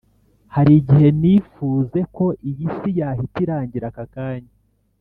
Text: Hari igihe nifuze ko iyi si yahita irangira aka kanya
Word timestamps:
Hari 0.55 0.71
igihe 0.81 1.07
nifuze 1.19 1.99
ko 2.15 2.25
iyi 2.49 2.65
si 2.77 2.89
yahita 2.99 3.37
irangira 3.45 3.85
aka 3.91 4.05
kanya 4.13 4.53